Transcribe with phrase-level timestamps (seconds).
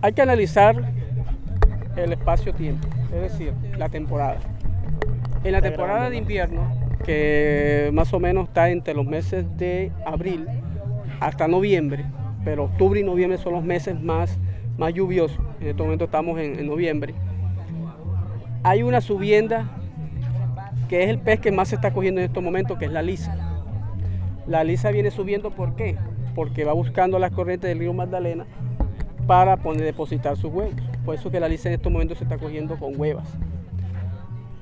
[0.00, 0.76] Hay que analizar
[1.96, 4.38] el espacio-tiempo, es decir, la temporada.
[5.42, 6.70] En la temporada de invierno,
[7.04, 10.46] que más o menos está entre los meses de abril
[11.18, 12.04] hasta noviembre,
[12.44, 14.38] pero octubre y noviembre son los meses más,
[14.76, 15.40] más lluviosos.
[15.60, 17.14] En este momento estamos en, en noviembre.
[18.62, 19.68] Hay una subienda
[20.88, 23.02] que es el pez que más se está cogiendo en estos momentos, que es la
[23.02, 23.36] lisa.
[24.46, 25.96] La lisa viene subiendo, ¿por qué?
[26.36, 28.46] Porque va buscando las corrientes del río Magdalena
[29.28, 30.74] para poner, depositar sus huevos.
[31.04, 33.28] Por eso que la lisa en estos momentos se está cogiendo con huevas.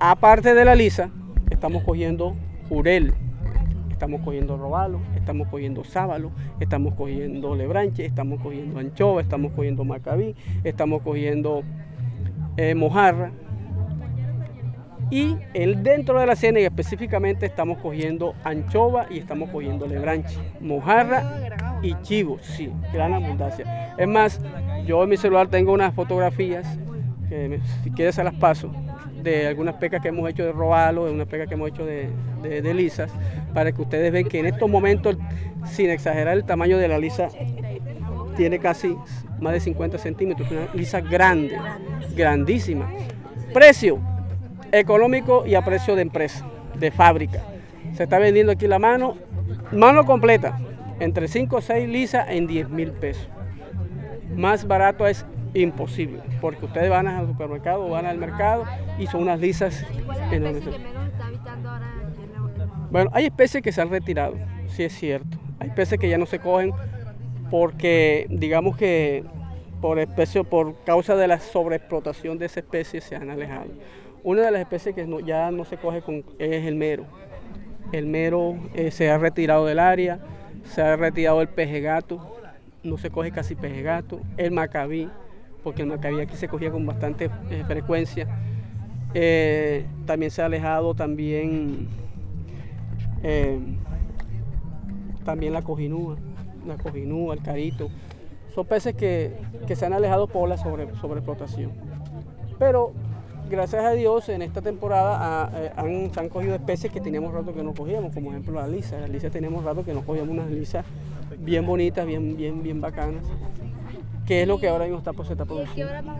[0.00, 1.10] Aparte de la lisa,
[1.50, 2.34] estamos cogiendo
[2.70, 3.12] jurel,
[3.90, 10.34] estamos cogiendo robalo, estamos cogiendo sábalo, estamos cogiendo lebranche, estamos cogiendo anchova, estamos cogiendo macabí,
[10.64, 11.62] estamos cogiendo
[12.56, 13.32] eh, mojarra,
[15.10, 21.22] y el, dentro de la ciénaga específicamente estamos cogiendo anchova y estamos cogiendo lebranche, mojarra
[21.84, 23.94] y chivo, sí, gran abundancia.
[23.98, 24.40] Es más,
[24.86, 26.66] yo en mi celular tengo unas fotografías,
[27.28, 28.72] que si quieres se las paso,
[29.22, 32.08] de algunas pecas que hemos hecho de robalo, de unas pecas que hemos hecho de,
[32.42, 33.10] de, lisas,
[33.52, 35.16] para que ustedes vean que en estos momentos,
[35.66, 37.28] sin exagerar el tamaño de la lisa,
[38.34, 38.96] tiene casi
[39.40, 41.56] más de 50 centímetros, una lisa grande,
[42.16, 42.90] grandísima.
[43.52, 44.00] Precio,
[44.72, 46.46] económico y a precio de empresa,
[46.78, 47.42] de fábrica.
[47.92, 49.16] Se está vendiendo aquí la mano,
[49.70, 50.58] mano completa,
[51.00, 53.28] entre 5 o 6 lisas en 10 mil pesos.
[54.36, 58.64] Más barato es imposible, porque ustedes van al supermercado, van al mercado
[58.98, 59.84] y son unas lisas
[60.30, 60.64] enormes.
[62.90, 65.38] Bueno, hay especies que se han retirado, sí es cierto.
[65.60, 66.72] Hay especies que ya no se cogen
[67.50, 69.24] porque, digamos que
[69.80, 73.66] por, especie, por causa de la sobreexplotación de esa especie se han alejado.
[74.22, 77.04] Una de las especies que ya no se coge con, es el mero.
[77.92, 80.20] El mero eh, se ha retirado del área,
[80.64, 82.36] se ha retirado el peje gato,
[82.82, 85.08] no se coge casi peje gato, el macabí,
[85.62, 88.26] porque el macabí aquí se cogía con bastante eh, frecuencia.
[89.14, 91.88] Eh, también se ha alejado también,
[95.24, 96.16] también la cojinúa,
[96.66, 97.88] la cojinúa, el carito.
[98.54, 99.32] Son peces que,
[99.74, 101.72] se han alejado por la sobre, sobreexplotación.
[102.58, 102.92] Pero
[103.48, 107.32] gracias a Dios en esta temporada ah, eh, han, se han cogido especies que teníamos
[107.32, 108.98] rato que no cogíamos, como ejemplo la lisa.
[108.98, 110.84] La lisa teníamos rato que no cogíamos unas lisas
[111.38, 113.24] bien bonitas, bien, bien, bien bacanas,
[114.26, 115.74] que es lo que ahora mismo está, pues, se está produciendo.
[115.74, 116.18] ¿Y qué hora más,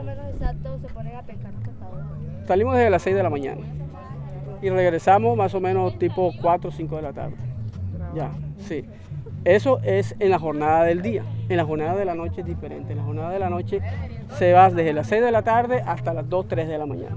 [0.00, 2.06] o menos exacto se ponen a pescar los pescadores?
[2.46, 3.62] Salimos desde las 6 de la mañana
[4.62, 7.36] y regresamos más o menos tipo 4 o 5 de la tarde.
[8.14, 8.84] Ya, sí.
[9.44, 11.24] Eso es en la jornada del día.
[11.48, 12.92] En la jornada de la noche es diferente.
[12.92, 13.80] En la jornada de la noche
[14.38, 17.16] se va desde las 6 de la tarde hasta las 2, 3 de la mañana.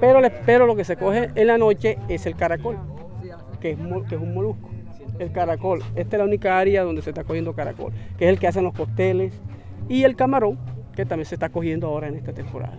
[0.00, 2.78] Pero, lo que se coge en la noche es el caracol,
[3.60, 3.78] que es,
[4.08, 4.68] que es un molusco.
[5.18, 5.82] El caracol.
[5.94, 8.64] Esta es la única área donde se está cogiendo caracol, que es el que hacen
[8.64, 9.40] los costeles.
[9.88, 10.58] Y el camarón,
[10.94, 12.78] que también se está cogiendo ahora en esta temporada.